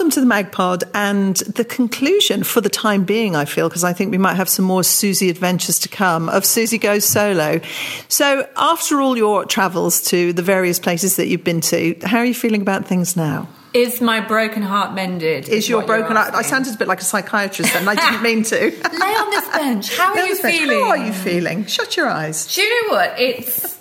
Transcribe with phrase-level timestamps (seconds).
[0.00, 3.92] welcome to the Magpod and the conclusion for the time being, I feel, because I
[3.92, 7.60] think we might have some more Suzy adventures to come of Suzy Goes Solo.
[8.08, 12.24] So, after all your travels to the various places that you've been to, how are
[12.24, 13.46] you feeling about things now?
[13.74, 15.50] Is my broken heart mended?
[15.50, 16.32] Is, your broken heart?
[16.32, 17.86] I sounded a bit like a psychiatrist then.
[17.86, 18.56] I didn't mean to.
[18.58, 19.98] Lay on this bench.
[19.98, 20.80] How are you feeling?
[20.80, 21.66] How are you feeling?
[21.66, 22.54] Shut your eyes.
[22.54, 23.20] Do you know what?
[23.20, 23.78] It's.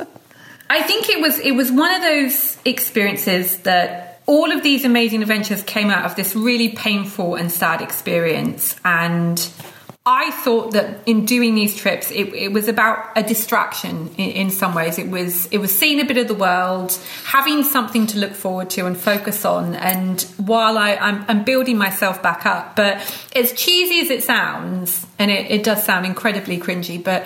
[0.69, 1.39] I think it was.
[1.39, 6.15] It was one of those experiences that all of these amazing adventures came out of
[6.15, 9.39] this really painful and sad experience, and
[10.05, 14.49] I thought that in doing these trips, it, it was about a distraction in, in,
[14.51, 14.99] some ways.
[14.99, 18.69] It was it was seeing a bit of the world, having something to look forward
[18.71, 19.73] to and focus on.
[19.73, 22.97] And while I, I'm, I'm building myself back up, but
[23.35, 27.25] as cheesy as it sounds, and it, it does sound incredibly cringy, but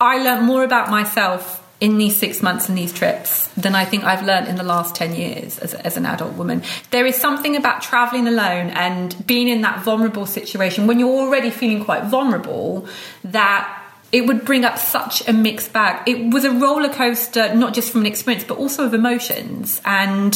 [0.00, 4.02] I learned more about myself in these six months and these trips than I think
[4.04, 6.62] I've learned in the last 10 years as, as an adult woman.
[6.90, 11.50] There is something about traveling alone and being in that vulnerable situation when you're already
[11.50, 12.88] feeling quite vulnerable
[13.24, 13.74] that
[14.10, 16.08] it would bring up such a mixed bag.
[16.08, 19.80] It was a roller coaster, not just from an experience, but also of emotions.
[19.84, 20.34] And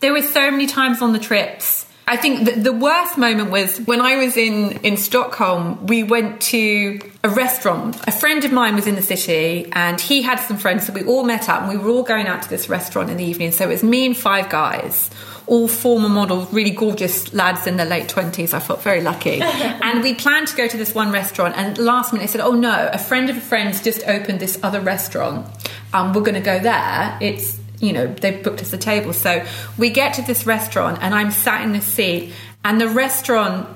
[0.00, 3.78] there were so many times on the trips I think the, the worst moment was
[3.80, 5.86] when I was in, in Stockholm.
[5.86, 7.96] We went to a restaurant.
[8.06, 11.02] A friend of mine was in the city and he had some friends, so we
[11.02, 13.50] all met up and we were all going out to this restaurant in the evening.
[13.50, 15.10] So it was me and five guys,
[15.48, 18.54] all former models, really gorgeous lads in their late 20s.
[18.54, 19.40] I felt very lucky.
[19.42, 22.52] and we planned to go to this one restaurant, and last minute they said, Oh
[22.52, 25.44] no, a friend of a friend's just opened this other restaurant.
[25.92, 27.18] Um, we're going to go there.
[27.20, 29.12] It's you know, they've booked us a table.
[29.12, 29.44] So
[29.76, 32.32] we get to this restaurant and I'm sat in the seat
[32.64, 33.68] and the restaurant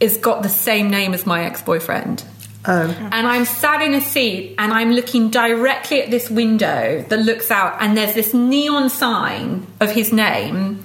[0.00, 2.24] has got the same name as my ex-boyfriend.
[2.66, 3.08] Oh.
[3.12, 7.50] And I'm sat in a seat and I'm looking directly at this window that looks
[7.50, 10.82] out and there's this neon sign of his name.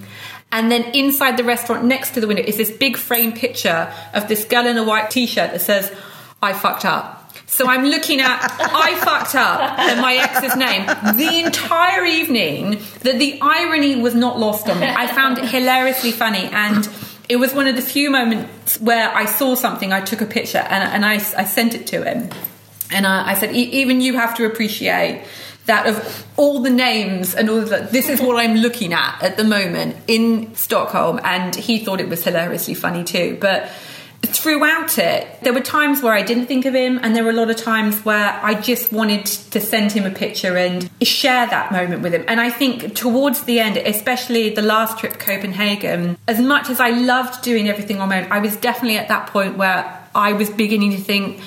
[0.52, 4.27] And then inside the restaurant next to the window is this big frame picture of
[4.27, 5.91] this girl in a white t-shirt that says,
[6.41, 7.18] I fucked up.
[7.50, 10.86] So I'm looking at I fucked up and my ex's name
[11.17, 12.80] the entire evening.
[13.02, 14.87] That the irony was not lost on me.
[14.87, 16.88] I found it hilariously funny and
[17.27, 20.59] it was one of the few moments where I saw something, I took a picture
[20.59, 22.30] and, and I, I sent it to him.
[22.92, 25.26] And I, I said, even you have to appreciate
[25.65, 29.38] that of all the names and all that, this is what I'm looking at at
[29.38, 31.20] the moment in Stockholm.
[31.23, 33.38] And he thought it was hilariously funny too.
[33.39, 33.70] But
[34.21, 37.33] throughout it, there were times where I didn't think of him, and there were a
[37.33, 41.71] lot of times where I just wanted to send him a picture and share that
[41.71, 42.23] moment with him.
[42.27, 46.89] And I think towards the end, especially the last trip, Copenhagen, as much as I
[46.89, 50.49] loved doing everything on my own, I was definitely at that point where I was
[50.49, 51.41] beginning to think,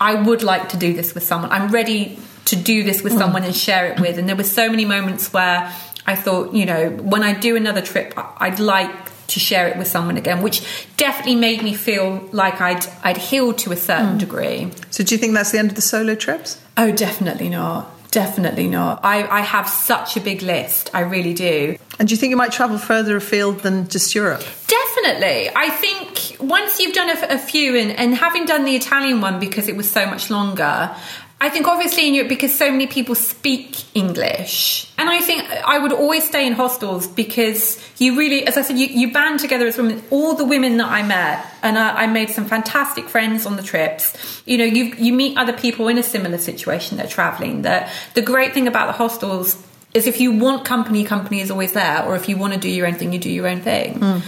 [0.00, 1.52] I would like to do this with someone.
[1.52, 4.18] I'm ready to do this with someone and share it with.
[4.18, 5.72] And there were so many moments where
[6.06, 9.86] I thought, you know, when I do another trip, I'd like to share it with
[9.86, 10.62] someone again, which
[10.96, 14.20] definitely made me feel like I'd I'd healed to a certain mm.
[14.20, 14.70] degree.
[14.90, 16.60] So, do you think that's the end of the solo trips?
[16.76, 17.90] Oh, definitely not.
[18.10, 19.00] Definitely not.
[19.02, 20.90] I, I have such a big list.
[20.92, 21.78] I really do.
[21.98, 24.44] And do you think you might travel further afield than just Europe?
[24.66, 25.50] Definitely.
[25.56, 29.40] I think once you've done a, a few, and, and having done the Italian one
[29.40, 30.94] because it was so much longer,
[31.42, 35.76] I think obviously in Europe because so many people speak English, and I think I
[35.76, 39.66] would always stay in hostels because you really, as I said, you, you band together
[39.66, 40.04] as women.
[40.10, 43.62] All the women that I met, and I, I made some fantastic friends on the
[43.64, 44.16] trips.
[44.46, 46.98] You know, you you meet other people in a similar situation.
[46.98, 47.62] that are traveling.
[47.62, 49.60] That the great thing about the hostels
[49.94, 52.70] is if you want company, company is always there, or if you want to do
[52.70, 53.98] your own thing, you do your own thing.
[53.98, 54.22] Mm.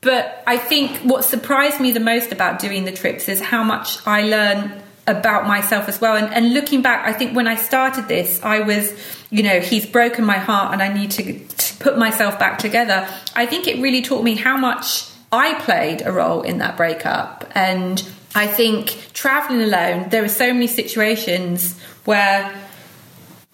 [0.00, 4.04] But I think what surprised me the most about doing the trips is how much
[4.06, 6.16] I learned about myself as well.
[6.16, 8.92] And, and, looking back, I think when I started this, I was,
[9.30, 13.08] you know, he's broken my heart and I need to, to put myself back together.
[13.34, 17.50] I think it really taught me how much I played a role in that breakup.
[17.54, 18.02] And
[18.34, 22.61] I think traveling alone, there are so many situations where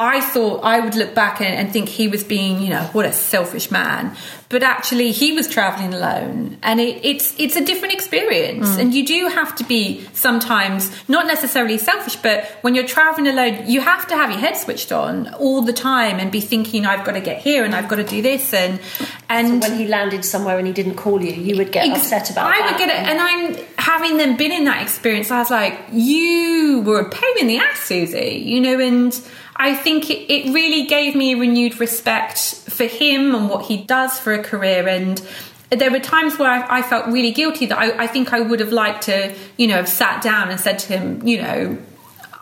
[0.01, 3.05] I thought I would look back and, and, think he was being, you know, what
[3.05, 4.17] a selfish man.
[4.49, 8.69] But actually, he was traveling alone, and it, it's it's a different experience.
[8.69, 8.79] Mm.
[8.79, 13.69] And you do have to be sometimes not necessarily selfish, but when you're traveling alone,
[13.69, 17.05] you have to have your head switched on all the time and be thinking, I've
[17.05, 18.55] got to get here and I've got to do this.
[18.55, 18.81] And
[19.29, 22.05] and so when he landed somewhere and he didn't call you, you would get ex-
[22.05, 22.47] upset about.
[22.47, 25.33] I would get it, and I'm having them been in that experience.
[25.33, 28.43] I was like, you were a pain in the ass, Suzy.
[28.47, 29.13] You know, and
[29.59, 32.39] I think it, it really gave me renewed respect
[32.69, 34.89] for him and what he does for a career.
[34.89, 35.21] And
[35.71, 38.61] there were times where I, I felt really guilty that I, I, think I would
[38.61, 41.79] have liked to, you know, have sat down and said to him, you know,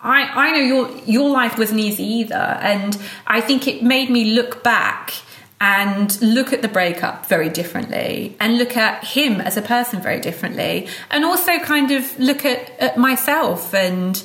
[0.03, 2.97] I, I know your your life wasn't easy either, and
[3.27, 5.13] I think it made me look back
[5.61, 10.21] and look at the breakup very differently and look at him as a person very
[10.21, 14.23] differently and also kind of look at, at myself and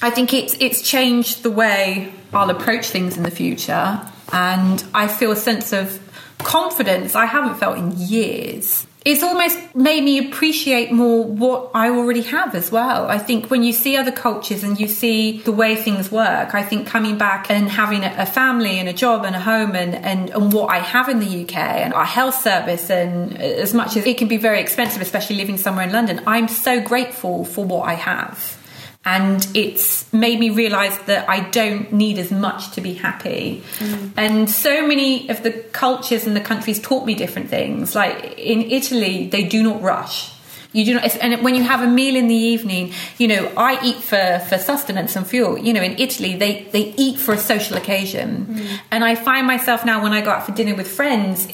[0.00, 4.00] I think it's it's changed the way I'll approach things in the future
[4.32, 6.00] and I feel a sense of
[6.38, 12.20] confidence I haven't felt in years it's almost made me appreciate more what I already
[12.22, 13.06] have as well.
[13.06, 16.62] I think when you see other cultures and you see the way things work, I
[16.62, 20.30] think coming back and having a family and a job and a home and, and,
[20.30, 24.04] and what I have in the UK and our health service, and as much as
[24.04, 27.88] it can be very expensive, especially living somewhere in London, I'm so grateful for what
[27.88, 28.58] I have
[29.04, 33.62] and it's made me realize that I don't need as much to be happy.
[33.78, 34.12] Mm.
[34.16, 37.94] And so many of the cultures and the countries taught me different things.
[37.94, 40.32] Like in Italy, they do not rush.
[40.72, 43.82] You do not, and when you have a meal in the evening, you know, I
[43.82, 45.56] eat for, for sustenance and fuel.
[45.58, 48.46] You know, in Italy, they, they eat for a social occasion.
[48.46, 48.78] Mm.
[48.90, 51.48] And I find myself now when I go out for dinner with friends,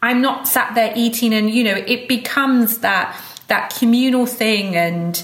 [0.00, 5.20] I'm not sat there eating and, you know, it becomes that, that communal thing and,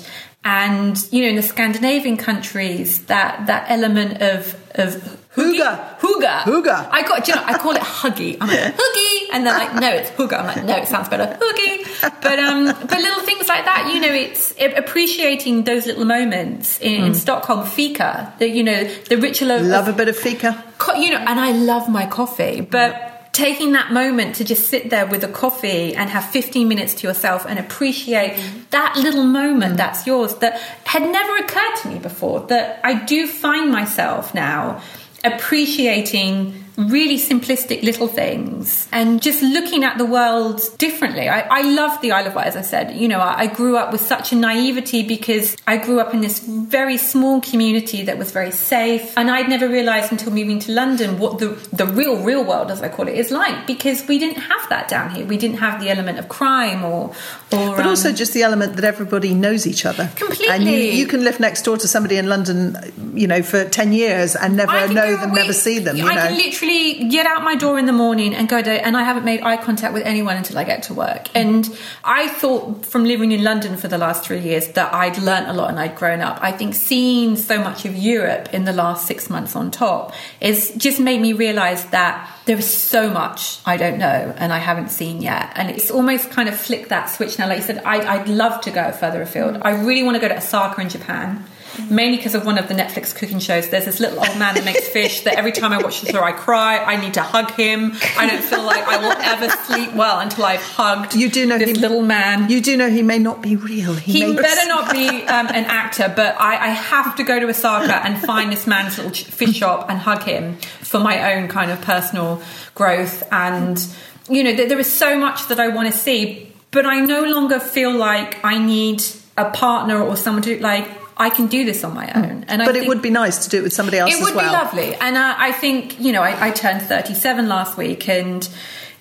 [0.47, 4.95] and you know in the Scandinavian countries that that element of of
[5.35, 8.39] hygge hygge hygge I got you know I call it huggy.
[8.41, 11.37] I'm like huggy and they're like no it's hygge I'm like no it sounds better.
[11.41, 16.81] Huggy but um but little things like that you know it's appreciating those little moments
[16.81, 17.07] in, mm.
[17.07, 20.63] in Stockholm fika that you know the ritual of love a bit of fika.
[20.97, 25.07] you know and I love my coffee but taking that moment to just sit there
[25.07, 28.71] with a coffee and have 15 minutes to yourself and appreciate mm.
[28.71, 29.77] that little moment mm.
[29.77, 34.81] that's yours that had never occurred to me before that I do find myself now
[35.23, 41.29] appreciating really simplistic little things and just looking at the world differently.
[41.29, 42.95] I, I love the Isle of Wight, as I said.
[42.97, 46.21] You know, I, I, grew up with such a naivety because I grew up in
[46.21, 49.17] this very small community that was very safe.
[49.17, 52.83] And I'd never realized until moving to London what the, the real, real world, as
[52.83, 55.25] I call it, is like because we didn't have that down here.
[55.25, 57.15] We didn't have the element of crime or.
[57.53, 60.11] or but um, also just the element that everybody knows each other.
[60.15, 60.49] Completely.
[60.49, 62.77] And you, you, can live next door to somebody in London,
[63.15, 65.97] you know, for 10 years and never know them, never see them.
[65.97, 66.37] You I know?
[66.37, 69.25] literally literally get out my door in the morning and go there, and I haven't
[69.25, 71.29] made eye contact with anyone until I get to work.
[71.35, 71.69] And
[72.05, 75.53] I thought from living in London for the last three years that I'd learnt a
[75.53, 76.39] lot and I'd grown up.
[76.41, 80.73] I think seeing so much of Europe in the last six months on top is
[80.77, 84.91] just made me realise that there is so much I don't know and I haven't
[84.91, 85.53] seen yet.
[85.55, 87.49] And it's almost kind of flicked that switch now.
[87.49, 89.55] Like you said, I, would love to go further afield.
[89.55, 89.63] Mm.
[89.65, 91.45] I really want to go to Osaka in Japan
[91.91, 93.69] mainly because of one of the Netflix cooking shows.
[93.69, 96.23] There's this little old man that makes fish that every time I watch the show,
[96.23, 96.79] I cry.
[96.79, 97.93] I need to hug him.
[98.17, 101.15] I don't feel like I will ever sleep well until I've hugged.
[101.15, 102.51] You do know this he, little man.
[102.51, 103.95] You do know he may not be real.
[103.95, 107.49] He, he better not be um, an actor, but I, I, have to go to
[107.49, 111.71] Osaka and find this man's little fish shop and hug him for my own kind
[111.71, 112.43] of personal
[112.75, 113.23] growth.
[113.33, 113.85] And
[114.29, 117.61] you know, there is so much that I want to see, but I no longer
[117.61, 119.03] feel like I need
[119.37, 122.45] a partner or someone to like I can do this on my own.
[122.49, 124.13] And but it would be nice to do it with somebody else.
[124.13, 124.51] It would well.
[124.51, 128.47] be lovely, and uh, I think you know I, I turned thirty-seven last week, and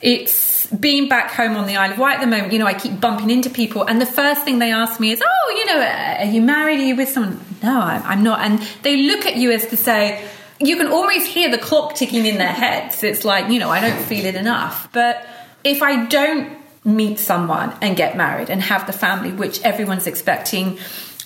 [0.02, 2.54] it's being back home on the Isle of Wight at the moment.
[2.54, 5.22] You know, I keep bumping into people, and the first thing they ask me is,
[5.26, 6.80] "Oh, you know, uh, are you married?
[6.80, 9.78] Are you with someone?" No, I'm, I'm not, and they look at you as to
[9.78, 10.26] say.
[10.58, 13.04] You can almost hear the clock ticking in their heads.
[13.04, 14.88] It's like, you know, I don't feel it enough.
[14.94, 15.28] But
[15.66, 20.78] if I don't meet someone and get married and have the family which everyone's expecting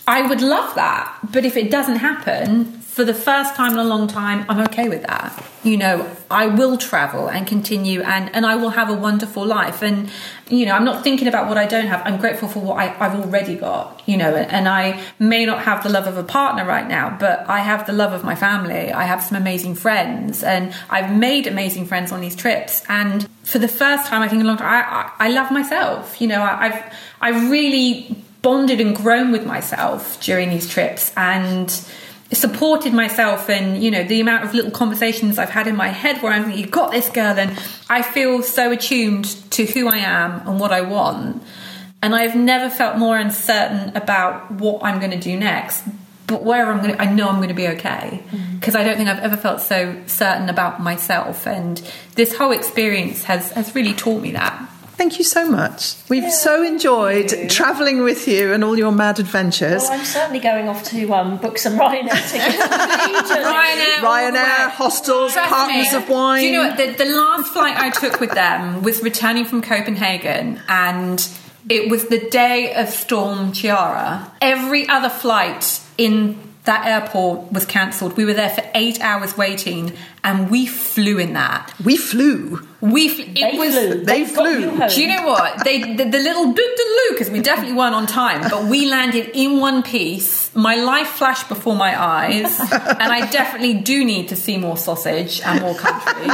[0.10, 1.20] I would love that.
[1.32, 4.90] But if it doesn't happen, for the first time in a long time, I'm okay
[4.90, 5.46] with that.
[5.64, 9.84] You know, I will travel and continue and, and I will have a wonderful life.
[9.84, 10.10] And,
[10.50, 12.02] you know, I'm not thinking about what I don't have.
[12.06, 15.84] I'm grateful for what I, have already got, you know, and I may not have
[15.84, 18.92] the love of a partner right now, but I have the love of my family.
[18.92, 22.84] I have some amazing friends and I've made amazing friends on these trips.
[22.90, 24.82] And for the first time, I think in a long time, I,
[25.20, 26.20] I, I love myself.
[26.20, 31.70] You know, I, I've, I really bonded and grown with myself during these trips and
[32.32, 36.22] supported myself and you know the amount of little conversations I've had in my head
[36.22, 39.98] where I'm thinking you've got this girl and I feel so attuned to who I
[39.98, 41.42] am and what I want.
[42.02, 45.84] And I've never felt more uncertain about what I'm going to do next
[46.30, 48.24] but where I'm going to, I know I'm going to be okay.
[48.30, 48.78] Because mm-hmm.
[48.78, 51.48] I don't think I've ever felt so certain about myself.
[51.48, 51.82] And
[52.16, 54.70] this whole experience has has really taught me that
[55.00, 55.96] Thank you so much.
[56.10, 59.84] We've yeah, so enjoyed travelling with you and all your mad adventures.
[59.84, 62.58] Well, I'm certainly going off to um, book some Ryanair tickets.
[63.32, 65.98] Ryanair, Ryanair hostels, Trust partners me.
[65.98, 66.42] of wine.
[66.42, 66.76] Do you know what?
[66.76, 71.26] The, the last flight I took with them was returning from Copenhagen and
[71.70, 74.30] it was the day of Storm Ciara.
[74.42, 78.16] Every other flight in that airport was cancelled.
[78.18, 81.74] We were there for eight hours waiting, and we flew in that.
[81.84, 82.60] We flew.
[82.82, 83.74] We fl- it They was.
[83.76, 84.04] flew.
[84.04, 84.60] they got flew.
[84.60, 84.90] you.
[84.90, 88.06] Do you know what they the, the little doot doot because we definitely weren't on
[88.08, 90.54] time, but we landed in one piece.
[90.56, 95.42] My life flashed before my eyes, and I definitely do need to see more sausage
[95.42, 96.28] and more country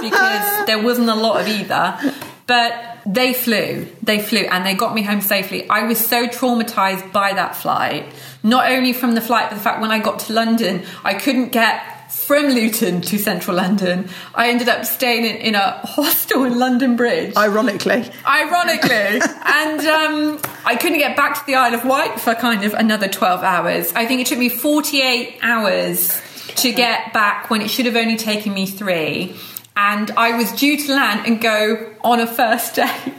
[0.00, 1.98] because there wasn't a lot of either.
[2.46, 5.68] But they flew, they flew, and they got me home safely.
[5.68, 8.06] I was so traumatized by that flight,
[8.42, 11.50] not only from the flight, but the fact when I got to London, I couldn't
[11.50, 14.08] get from Luton to central London.
[14.34, 18.08] I ended up staying in, in a hostel in London Bridge Ironically.
[18.26, 18.90] ironically
[19.44, 23.08] and um, i couldn't get back to the isle of wight for kind of another
[23.08, 26.20] 12 hours i think it took me 48 hours
[26.56, 29.34] to get back when it should have only taken me three
[29.76, 33.14] and i was due to land and go on a first date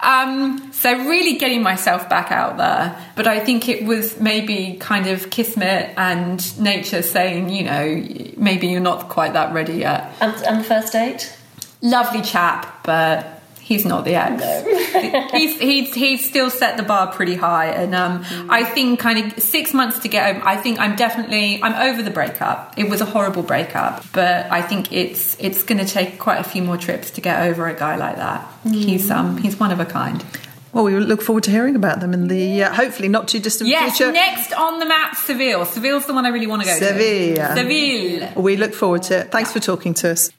[0.00, 5.06] um, so really getting myself back out there but i think it was maybe kind
[5.06, 7.84] of kismet and nature saying you know
[8.36, 11.36] maybe you're not quite that ready yet And, and the first date?
[11.80, 15.32] lovely chap, but he's not the ex.
[15.32, 19.42] he's, he's he's still set the bar pretty high, and um, I think kind of
[19.42, 20.42] six months to get home.
[20.46, 22.74] I think I'm definitely I'm over the breakup.
[22.76, 26.44] It was a horrible breakup, but I think it's it's going to take quite a
[26.44, 28.46] few more trips to get over a guy like that.
[28.64, 30.24] He's um he's one of a kind.
[30.72, 33.68] Well, we look forward to hearing about them in the uh, hopefully not too distant
[33.68, 34.10] Yes, future.
[34.10, 35.66] next on the map, Seville.
[35.66, 37.36] Seville's the one I really want to go Seville.
[37.36, 37.54] to.
[37.56, 37.56] Seville.
[38.28, 38.42] Seville.
[38.42, 39.30] We look forward to it.
[39.30, 40.30] Thanks for talking to us.